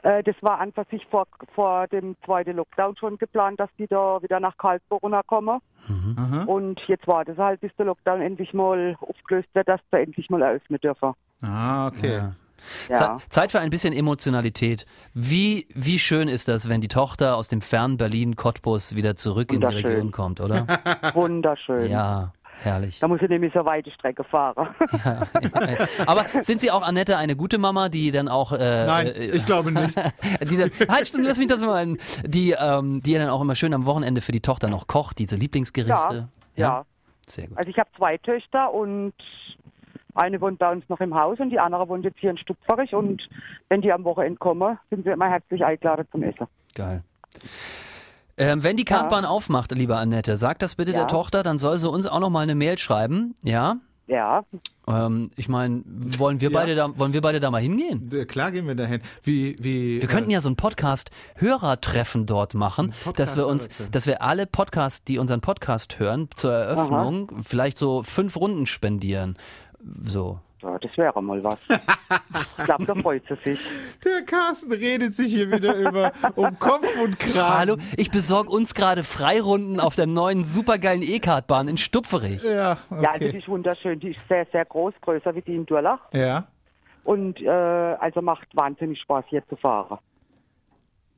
[0.04, 3.86] Äh, das war an für sich vor, vor dem zweiten Lockdown schon geplant, dass die
[3.86, 5.58] da wieder nach Karlsruhe runterkommen.
[6.16, 6.44] Aha.
[6.44, 10.30] Und jetzt wartet es halt, bis der Lockdown endlich mal aufgelöst wird, dass wir endlich
[10.30, 11.12] mal eröffnen dürfen.
[11.42, 12.16] Ah, okay.
[12.18, 12.32] Ja.
[12.88, 13.18] Ja.
[13.18, 14.86] Ze- Zeit für ein bisschen Emotionalität.
[15.12, 19.52] Wie, wie schön ist das, wenn die Tochter aus dem fernen Berlin Cottbus wieder zurück
[19.52, 19.66] in die.
[19.66, 20.66] Region kommt, oder?
[21.14, 21.90] Wunderschön.
[21.90, 22.98] ja, herrlich.
[23.00, 24.68] Da muss ich nämlich so weite Strecke fahren.
[26.06, 28.52] Aber sind Sie auch, Annette, eine gute Mama, die dann auch...
[28.52, 29.96] Äh, Nein, äh, ich glaube nicht.
[30.50, 33.54] die dann, halt, stimmt, lass mich das mal ein, die, ähm, die dann auch immer
[33.54, 36.28] schön am Wochenende für die Tochter noch kocht, diese Lieblingsgerichte.
[36.56, 36.84] ja, ja.
[37.26, 37.58] Sehr gut.
[37.58, 39.14] Also ich habe zwei Töchter und
[40.14, 42.94] eine wohnt bei uns noch im Haus und die andere wohnt jetzt hier in Stupferich
[42.94, 43.28] und
[43.68, 46.46] wenn die am Wochenende kommen, sind wir immer herzlich eingeladen zum Essen.
[46.74, 47.02] Geil.
[48.36, 50.98] Ähm, wenn die Kartbahn aufmacht, liebe Annette, sag das bitte Ja.
[50.98, 53.76] der Tochter, dann soll sie uns auch noch mal eine Mail schreiben, ja?
[54.06, 54.44] Ja,
[54.86, 56.58] Ähm, ich meine, wollen wir Ja.
[56.58, 58.10] beide da, wollen wir beide da mal hingehen?
[58.12, 59.00] Äh, Klar gehen wir dahin.
[59.22, 64.20] Wie, wie, Wir könnten ja so ein Podcast-Hörertreffen dort machen, dass wir uns, dass wir
[64.20, 69.36] alle Podcasts, die unseren Podcast hören, zur Eröffnung vielleicht so fünf Runden spendieren.
[70.04, 70.38] So.
[70.64, 71.58] Ja das wäre mal was.
[72.58, 73.60] ich glaube, da freut sie sich.
[74.04, 77.58] Der Carsten redet sich hier wieder über um Kopf und Kragen.
[77.58, 82.42] Hallo, ich besorge uns gerade Freirunden auf der neuen supergeilen E-Kartbahn in Stupferich.
[82.42, 83.38] Ja, Ja, also die okay.
[83.38, 84.00] ist wunderschön.
[84.00, 86.00] Die ist sehr, sehr groß, größer wie die in Durlach.
[86.12, 86.46] Ja,
[87.04, 89.98] Und äh, also macht wahnsinnig Spaß, hier zu fahren.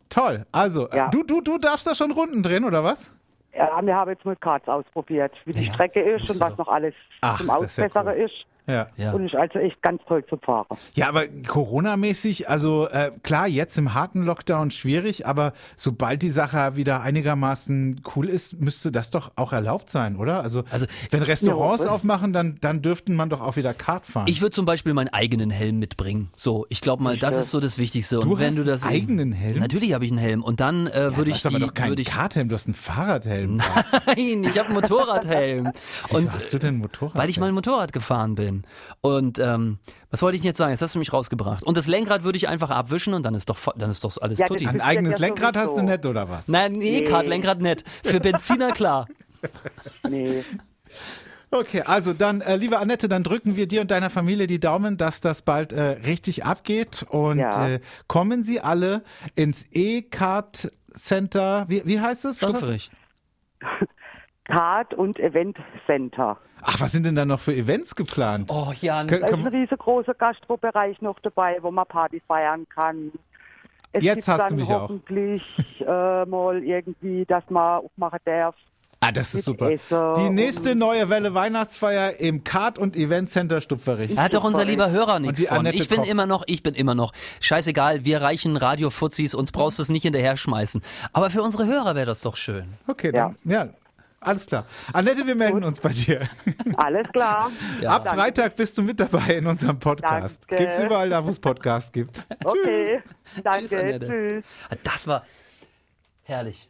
[0.09, 0.47] toll.
[0.53, 1.09] Also, äh, Ja.
[1.09, 3.13] du, du, du darfst da schon Runden drehen, oder was?
[3.55, 6.59] Ja, wir haben jetzt mit Karts ausprobiert, wie die Ja, Strecke ist und was doch.
[6.59, 7.79] noch alles Ach, zum das ist
[8.11, 8.13] cool.
[8.15, 8.47] ist.
[8.67, 8.89] Ja.
[8.97, 9.13] Ja.
[9.13, 10.67] Und ist also echt ganz toll zum Fahren.
[10.95, 16.77] Ja, aber Corona-mäßig, also äh, klar, jetzt im harten Lockdown schwierig, aber sobald die Sache
[16.77, 20.43] wieder einigermaßen cool ist, müsste das doch auch erlaubt sein, oder?
[20.43, 24.27] Also, Also, wenn Restaurants Ja, aufmachen, dann, dann dürften man doch auch wieder Kart fahren.
[24.29, 26.31] Ich würde zum Beispiel meinen eigenen Helm mitbringen.
[26.37, 28.21] So, ich glaube mal, das ist so das Wichtigste.
[28.21, 29.59] Und Du wenn hast du das einen eigenen Helm?
[29.59, 30.43] Natürlich habe ich einen Helm.
[30.43, 32.67] Und dann äh, würde du ich hast aber doch keinen würde ich, Karthelm, du hast
[32.67, 33.57] einen Fahrradhelm.
[34.07, 35.73] nein, ich habe einen Motorradhelm.
[36.09, 37.17] Wieso Und hast du denn einen Motorrad?
[37.17, 38.56] weil ich mal Motorrad gefahren bin.
[39.01, 39.79] Und ähm,
[40.11, 40.71] was wollte ich denn jetzt sagen?
[40.73, 41.63] Jetzt hast du mich rausgebracht.
[41.65, 44.39] Und das Lenkrad würde ich einfach abwischen und dann ist doch, dann ist doch alles
[44.39, 44.67] Ja, tutti.
[44.67, 46.49] Ein eigenes ja Lenkrad hast du nicht, oder was?
[46.49, 47.85] Nein, nee, E-Kart, Lenkrad nicht.
[48.05, 49.07] Für Benziner klar.
[50.09, 50.43] Nee.
[51.51, 54.97] Okay, also dann, äh, liebe Annette, dann drücken wir dir und deiner Familie die Daumen,
[54.97, 57.05] dass das bald äh, richtig abgeht.
[57.09, 57.69] Und Ja.
[57.69, 59.05] äh, kommen Sie alle
[59.37, 61.67] ins E-Kart Center.
[61.69, 62.43] Wie, wie heißt es?
[62.43, 62.81] Was
[64.49, 65.57] Kart und Event
[65.87, 66.37] Center.
[66.63, 68.51] Ach, was sind denn da noch für Events geplant?
[68.53, 69.07] Oh, Jan.
[69.09, 73.13] Da ist ein riesengroßer Gastrobereich noch dabei, wo man Party feiern kann.
[73.93, 74.83] Es Jetzt gibt hast du mich auch.
[74.83, 75.43] hoffentlich
[75.81, 78.55] äh, mal irgendwie, dass man aufmachen darf.
[79.01, 79.71] Ah, das ist super.
[79.71, 84.15] Essen Die nächste neue Welle Weihnachtsfeier im Kart und Event Center Stupferich.
[84.15, 85.59] Da hat doch unser lieber Hörer nichts von.
[85.59, 86.09] Annette Ich bin Koch.
[86.09, 87.13] immer noch, ich bin immer noch.
[87.41, 90.83] Scheißegal, wir reichen Radio-Fuzis, uns brauchst du es nicht hinterher schmeißen.
[91.13, 92.65] Aber für unsere Hörer wäre das doch schön.
[92.89, 93.69] Okay, dann, ja.
[94.27, 94.67] Alles klar.
[94.93, 96.29] Annette, wir melden uns bei dir.
[96.77, 97.51] Alles klar.
[97.81, 97.91] Ja.
[97.97, 100.45] Ab Freitag bist du mit dabei in unserem Podcast.
[100.49, 100.65] Danke.
[100.65, 102.27] Gibt's überall da, wo es Podcasts gibt.
[102.45, 103.03] Okay.
[103.43, 103.61] Danke.
[103.67, 104.07] Tschüss, Annette.
[104.07, 104.45] Tschüss.
[104.83, 105.25] Das war
[106.23, 106.69] herrlich.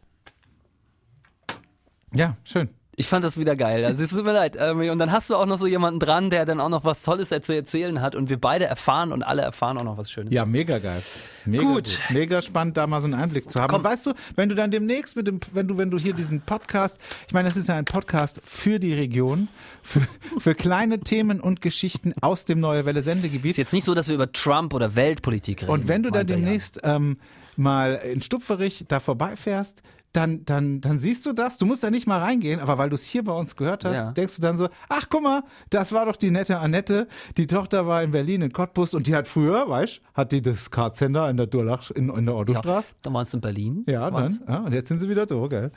[2.13, 2.76] Ja, schön.
[2.99, 3.85] Ich fand das wieder geil.
[3.85, 4.57] Also es tut mir leid.
[4.59, 7.03] Ähm, Und dann hast du auch noch so jemanden dran, der dann auch noch was
[7.03, 10.33] Tolles zu erzählen hat und wir beide erfahren und alle erfahren auch noch was Schönes.
[10.33, 11.03] Ja, mega geil.
[11.45, 11.99] Mega Gut.
[12.09, 13.69] Mega spannend, da mal so einen Einblick zu haben.
[13.69, 13.81] Komm.
[13.81, 16.41] Und weißt du, wenn du dann demnächst mit dem, wenn du, wenn du hier diesen
[16.41, 19.49] Podcast, ich meine, das ist ja ein Podcast für die Region,
[19.83, 20.01] für,
[20.39, 23.59] für kleine Themen und Geschichten aus dem Neue Welle Ist Sendegebiet.
[23.59, 25.71] jetzt nicht so, dass wir über Trump oder Weltpolitik reden.
[25.71, 26.37] Und wenn du da meint ja.
[26.37, 27.19] demnächst ähm,
[27.57, 29.83] mal in Stupferich da vorbeifährst,
[30.17, 31.59] dann, dann, dann siehst du das.
[31.59, 33.95] Du musst da nicht mal reingehen, aber weil du es hier bei uns gehört hast,
[33.97, 34.13] Ja.
[34.13, 37.07] denkst du dann so, ach guck mal, das war doch die nette Annette.
[37.37, 40.71] Die Tochter war in Berlin in Cottbus und die hat früher, weißt hat die das
[40.71, 42.95] Kartcenter in der Durlach, in, in der ja, Ottostraße.
[43.03, 43.85] dann warst du in Berlin.
[43.87, 44.41] Ja, dann.
[44.49, 45.71] Ja, und jetzt sind sie wieder so, gell?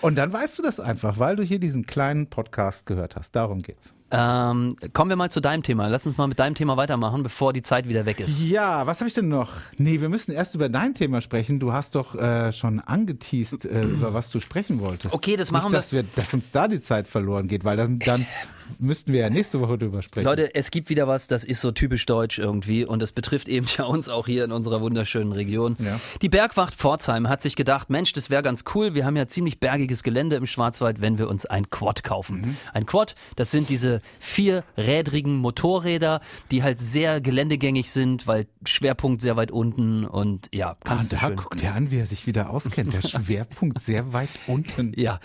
[0.00, 3.34] Und dann weißt du das einfach, weil du hier diesen kleinen Podcast gehört hast.
[3.34, 3.94] Darum geht's.
[4.12, 5.86] Ähm, kommen wir mal zu deinem Thema.
[5.86, 8.40] Lass uns mal mit deinem Thema weitermachen, bevor die Zeit wieder weg ist.
[8.40, 9.52] Ja, was habe ich denn noch?
[9.78, 11.60] Nee, wir müssen erst über dein Thema sprechen.
[11.60, 15.14] Du hast doch äh, schon angeteased, äh, über was du sprechen wolltest.
[15.14, 16.02] Okay, das machen Nicht, wir.
[16.02, 16.22] dass wir.
[16.22, 18.26] Dass uns da die Zeit verloren geht, weil dann, dann
[18.78, 20.24] müssten wir ja nächste Woche drüber sprechen.
[20.24, 23.66] Leute, es gibt wieder was, das ist so typisch deutsch irgendwie und das betrifft eben
[23.76, 25.76] ja uns auch hier in unserer wunderschönen Region.
[25.78, 26.00] Ja.
[26.22, 28.94] Die Bergwacht Pforzheim hat sich gedacht, Mensch, das wäre ganz cool.
[28.94, 32.40] Wir haben ja ziemlich bergiges Gelände im Schwarzwald, wenn wir uns ein Quad kaufen.
[32.40, 32.56] Mhm.
[32.72, 39.36] Ein Quad, das sind diese vierrädrigen Motorräder, die halt sehr geländegängig sind, weil Schwerpunkt sehr
[39.36, 41.36] weit unten und ja, ah, kannst du da schön.
[41.36, 42.92] guck dir an, wie er sich wieder auskennt.
[42.92, 44.92] Der Schwerpunkt sehr weit unten.
[44.96, 45.20] Ja.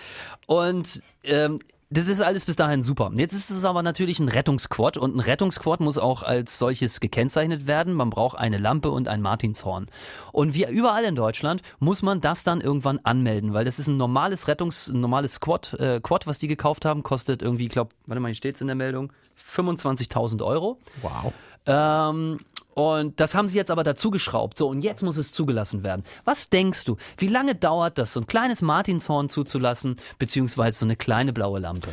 [0.47, 3.11] Und ähm, das ist alles bis dahin super.
[3.15, 7.67] Jetzt ist es aber natürlich ein Rettungsquad und ein Rettungsquad muss auch als solches gekennzeichnet
[7.67, 7.93] werden.
[7.93, 9.87] Man braucht eine Lampe und ein Martinshorn.
[10.31, 13.97] Und wie überall in Deutschland muss man das dann irgendwann anmelden, weil das ist ein
[13.97, 17.91] normales Rettungs-, ein normales Quad, äh, Quad, was die gekauft haben, kostet irgendwie, ich glaube,
[18.07, 20.79] warte mal, hier steht's in der Meldung, 25.000 Euro.
[21.01, 21.33] Wow.
[21.67, 22.39] Ähm,
[22.75, 24.57] und das haben sie jetzt aber dazu geschraubt.
[24.57, 26.03] So, und jetzt muss es zugelassen werden.
[26.25, 30.97] Was denkst du, wie lange dauert das, so ein kleines Martinshorn zuzulassen, beziehungsweise so eine
[30.97, 31.87] kleine blaue Lampe?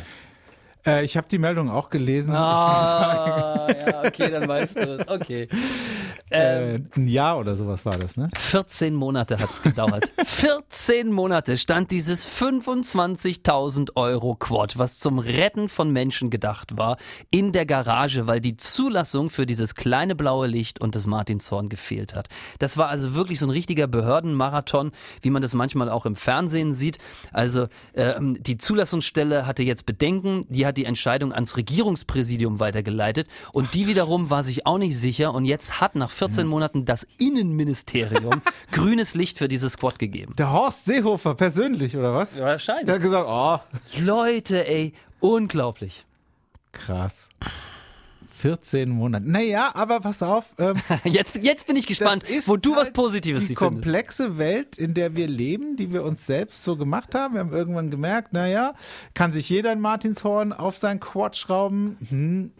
[0.85, 2.35] Äh, ich habe die Meldung auch gelesen.
[2.35, 5.07] Ah, ja, okay, dann weißt du es.
[5.07, 5.47] Okay.
[6.33, 8.29] Äh, ein Jahr oder sowas war das, ne?
[8.35, 10.11] 14 Monate hat's gedauert.
[10.25, 16.97] 14 Monate stand dieses 25.000 Euro Quad, was zum Retten von Menschen gedacht war,
[17.29, 22.15] in der Garage, weil die Zulassung für dieses kleine blaue Licht und das Martinshorn gefehlt
[22.15, 22.29] hat.
[22.57, 24.91] Das war also wirklich so ein richtiger Behördenmarathon,
[25.21, 26.97] wie man das manchmal auch im Fernsehen sieht.
[27.31, 33.75] Also ähm, die Zulassungsstelle hatte jetzt Bedenken, die hat die Entscheidung ans Regierungspräsidium weitergeleitet und
[33.75, 38.41] die wiederum war sich auch nicht sicher und jetzt hat nach 14 Monaten das Innenministerium
[38.71, 40.35] grünes Licht für dieses Quad gegeben.
[40.37, 42.39] Der Horst Seehofer persönlich, oder was?
[42.39, 42.85] Wahrscheinlich.
[42.85, 43.59] Der hat gesagt, oh,
[44.01, 46.05] Leute, ey, unglaublich.
[46.71, 47.29] krass.
[48.35, 49.25] 14 Monate.
[49.29, 50.49] Naja, aber pass auf.
[50.59, 53.83] Ähm, Jetzt, jetzt bin ich gespannt, wo du was halt Positives Die sie findest.
[53.83, 57.35] komplexe Welt, in der wir leben, die wir uns selbst so gemacht haben.
[57.35, 58.73] Wir haben irgendwann gemerkt, naja,
[59.13, 61.95] kann sich jeder ein Martinshorn auf sein Quad schrauben?
[62.09, 62.51] Hm.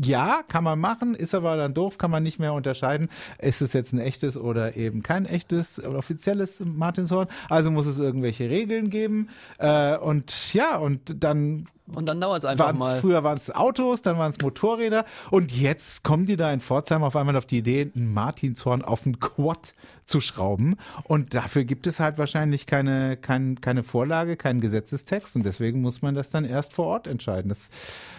[0.00, 3.08] Ja, kann man machen, ist aber dann doof, kann man nicht mehr unterscheiden,
[3.38, 7.26] ist es jetzt ein echtes oder eben kein echtes oder offizielles Martinshorn.
[7.48, 9.28] Also muss es irgendwelche Regeln geben.
[9.58, 12.96] Äh, und ja, und dann Und dann dauert es einfach waren's, mal.
[12.98, 17.02] früher waren es Autos, dann waren es Motorräder und jetzt kommen die da in Pforzheim
[17.02, 19.74] auf einmal auf die Idee, ein Martinshorn auf ein Quad
[20.06, 25.44] zu schrauben und dafür gibt es halt wahrscheinlich keine, kein, keine Vorlage, keinen Gesetzestext und
[25.44, 27.48] deswegen muss man das dann erst vor Ort entscheiden.
[27.48, 27.68] Das,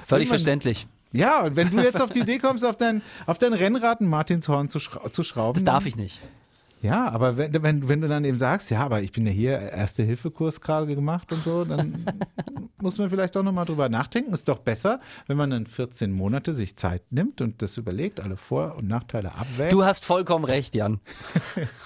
[0.05, 0.87] Völlig verständlich.
[1.11, 4.07] Ja, und wenn du jetzt auf die Idee kommst, auf dein, auf dein Rennrad ein
[4.07, 5.55] Martinshorn zu, schra zu schrauben.
[5.55, 6.21] Das darf ich nicht.
[6.81, 9.59] Ja, aber wenn, wenn, wenn du dann eben sagst, ja, aber ich bin ja hier
[9.59, 12.05] Erste-Hilfe-Kurs gerade gemacht und so, dann
[12.81, 14.33] muss man vielleicht auch nochmal drüber nachdenken.
[14.33, 18.37] Ist doch besser, wenn man dann 14 Monate sich Zeit nimmt und das überlegt, alle
[18.37, 19.73] Vor- und Nachteile abwägt.
[19.73, 21.01] Du hast vollkommen recht, Jan.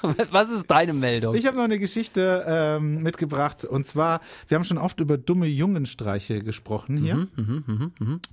[0.32, 1.34] Was ist deine Meldung?
[1.36, 5.48] ich habe noch eine Geschichte ähm, mitgebracht und zwar, wir haben schon oft über dumme
[5.48, 7.28] Jungenstreiche gesprochen hier.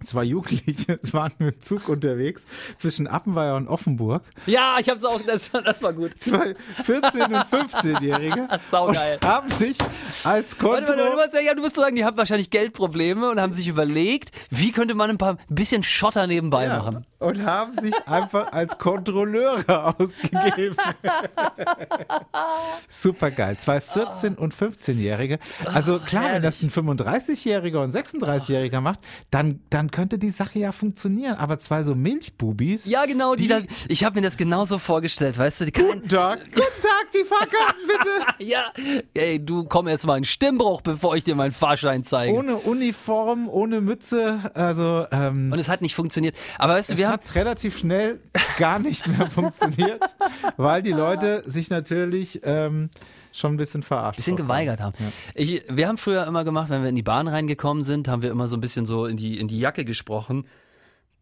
[0.05, 2.47] Zwei Jugendliche waren mit dem Zug unterwegs
[2.77, 4.23] zwischen Appenweier und Offenburg.
[4.47, 6.13] ja, ich hab's auch, das, das war gut.
[6.21, 6.50] Zwei
[6.85, 9.19] 14- und 15-Jährige Saugeil.
[9.23, 9.77] und haben sich
[10.25, 13.53] als Warte, warte, du musst, ja, du musst sagen, die haben wahrscheinlich Geldprobleme und haben
[13.53, 17.07] sich überlegt, wie könnte man ein paar ein bisschen Schotter nebenbei Ja, machen.
[17.21, 20.77] Und haben sich einfach als Kontrolleure ausgegeben.
[22.89, 23.57] Super geil.
[23.59, 25.39] Zwei 14- und 15-Jährige.
[25.73, 30.73] Also klar, wenn das ein 35-Jähriger und 36-Jähriger macht, dann, dann könnte die Sache ja
[30.73, 31.35] funktionieren.
[31.37, 32.87] Aber zwei so Milchbubis.
[32.87, 36.09] Ja, genau, die, Die- das, ich habe mir das genauso vorgestellt, weißt du, kein, Guten
[36.09, 38.45] Tag, guten Tag, die Fahrkarten bitte.
[38.45, 38.65] ja,
[39.15, 42.33] ey, du komm erst mal in Stimmbruch, bevor ich dir meinen Fahrschein zeige.
[42.35, 44.39] Ohne Uniform, ohne Mütze.
[44.55, 46.37] Also, ähm, und es hat nicht funktioniert.
[46.59, 48.21] Aber weißt du, wir haben, hat relativ schnell
[48.59, 50.03] gar nicht mehr funktioniert,
[50.57, 52.91] weil die Leute sich natürlich ähm,
[53.33, 54.95] schon ein bisschen verarscht bisschen geweigert haben.
[55.35, 58.31] Ich, wir haben früher immer gemacht, wenn wir in die Bahn reingekommen sind, haben wir
[58.31, 60.47] immer so ein bisschen so in die, in die Jacke gesprochen.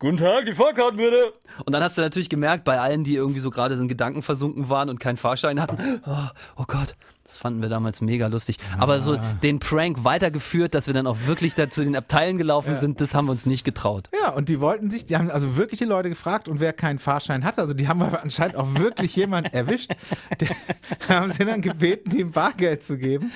[0.00, 1.32] Guten Tag, die Fahrkarten bitte.
[1.64, 4.68] Und dann hast du natürlich gemerkt, bei allen, die irgendwie so gerade in Gedanken versunken
[4.68, 6.94] waren und keinen Fahrschein hatten, oh, oh Gott,
[7.28, 8.56] das fanden wir damals mega lustig.
[8.78, 12.74] Aber so den Prank weitergeführt, dass wir dann auch wirklich da zu den Abteilen gelaufen
[12.74, 14.08] sind, das haben wir uns nicht getraut.
[14.18, 17.44] Ja, und die wollten sich, die haben also wirkliche Leute gefragt und wer keinen Fahrschein
[17.44, 19.94] hatte, also die haben aber anscheinend auch wirklich jemand erwischt,
[20.40, 20.48] der
[21.08, 23.30] haben sie dann gebeten, ihm Bargeld zu geben.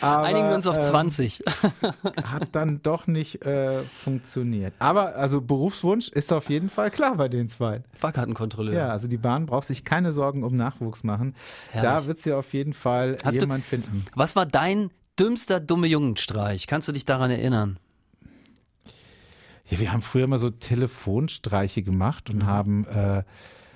[0.00, 1.42] aber, Einigen wir uns auf ähm, 20.
[2.24, 4.72] Hat dann doch nicht äh, funktioniert.
[4.78, 7.82] Aber also Berufswunsch ist auf jeden Fall klar bei den zwei.
[7.98, 8.74] Fahrkartenkontrolleur.
[8.74, 11.34] Ja, also die Bahn braucht sich keine Sorgen um Nachwuchs machen.
[11.74, 12.06] Da Herrlich.
[12.06, 14.04] wird sie auf jeden Fall Hast du- finden.
[14.14, 16.66] Was war dein dümmster dumme Jungenstreich?
[16.66, 17.78] Kannst du dich daran erinnern?
[19.70, 22.34] Ja, wir haben früher immer so Telefonstreiche gemacht Mhm.
[22.40, 23.22] und haben, äh,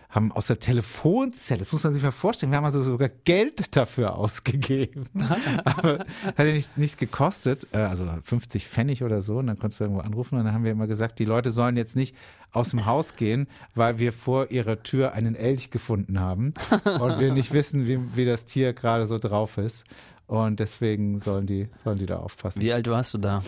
[0.09, 3.77] haben aus der Telefonzelle, das muss man sich mal vorstellen, wir haben also sogar Geld
[3.77, 5.07] dafür ausgegeben.
[5.65, 9.81] Aber hat ja nichts nichts gekostet, äh, also 50 Pfennig oder so, und dann konntest
[9.81, 12.17] du irgendwo anrufen und dann haben wir immer gesagt, die Leute sollen jetzt nicht
[12.53, 16.55] aus dem Haus gehen, weil wir vor ihrer Tür einen Elch gefunden haben
[17.01, 19.85] und wir nicht wissen, wie, wie das Tier gerade so drauf ist.
[20.27, 22.61] Und deswegen sollen die, sollen die da aufpassen.
[22.61, 23.43] Wie alt warst du da?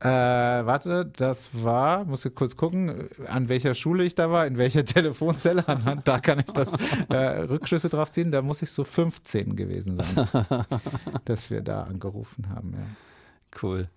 [0.00, 4.58] Äh, warte, das war, muss ich kurz gucken, an welcher Schule ich da war, in
[4.58, 6.70] welcher Telefonzelle, anhand, da kann ich das
[7.08, 10.28] äh, Rückschlüsse drauf ziehen, da muss ich so 15 gewesen sein,
[11.24, 12.86] dass wir da angerufen haben, ja.
[13.62, 13.88] Cool.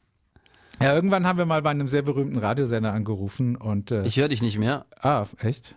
[0.82, 4.30] Ja, irgendwann haben wir mal bei einem sehr berühmten Radiosender angerufen und, äh, Ich höre
[4.30, 4.86] dich nicht mehr.
[5.02, 5.76] ah, echt?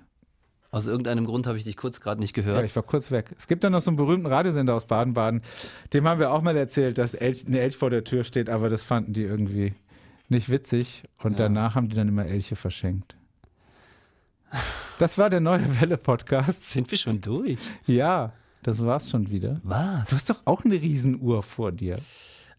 [0.71, 2.65] Aus irgendeinem Grund habe ich dich kurz gerade nicht Ja, gehört.
[2.65, 3.35] ich war kurz weg.
[3.37, 5.43] Es gibt da noch so einen berühmten Radiosender aus Baden-Baden,
[5.93, 8.71] dem haben wir auch mal erzählt, dass Elch, ein Elch vor der Tür steht, aber
[8.71, 9.75] das fanden die irgendwie
[10.33, 11.45] nicht witzig und Ja.
[11.45, 13.15] danach haben die dann immer Elche verschenkt.
[14.99, 16.69] Das war der neue Welle-Podcast.
[16.71, 17.59] Sind wir schon durch?
[17.87, 19.61] Ja, das war's schon wieder.
[19.65, 20.09] Was?
[20.09, 21.99] Du hast doch auch eine Riesenuhr vor dir.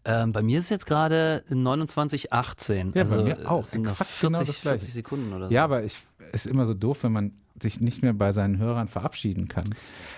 [0.04, 2.94] Ähm, bei mir ist jetzt gerade 29,18.
[2.94, 3.62] Ja, also bei mir auch.
[3.62, 4.78] es sind Exakt 40, genau das Gleiche.
[4.80, 5.54] 40 Sekunden oder so.
[5.54, 5.96] Ja, aber ich
[6.32, 9.74] ist immer so doof, wenn man sich nicht mehr bei seinen Hörern verabschieden kann.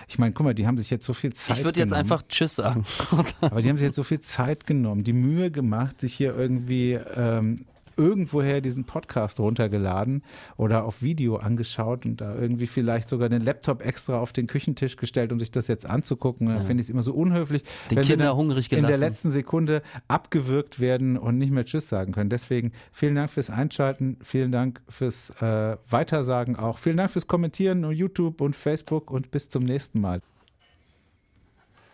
[0.07, 2.23] Ich meine, guck mal, die haben sich jetzt so viel Zeit Ich würde jetzt einfach
[2.27, 2.83] Tschüss sagen.
[3.41, 6.93] Aber die haben sich jetzt so viel Zeit genommen, die Mühe gemacht, sich hier irgendwie
[6.93, 7.65] ähm,
[7.97, 10.23] irgendwoher diesen Podcast runtergeladen
[10.55, 14.95] oder auf Video angeschaut und da irgendwie vielleicht sogar den Laptop extra auf den Küchentisch
[14.95, 16.47] gestellt, um sich das jetzt anzugucken.
[16.47, 19.01] Da finde ich es immer so unhöflich, Den wenn Kinder hungrig in der gelassen.
[19.01, 22.29] letzten Sekunde abgewürgt werden und nicht mehr Tschüss sagen können.
[22.29, 27.83] Deswegen vielen Dank fürs Einschalten, vielen Dank fürs äh, Weitersagen auch, vielen Dank fürs Kommentieren
[27.85, 30.21] auf YouTube und Facebook und bis zum nächsten Mal.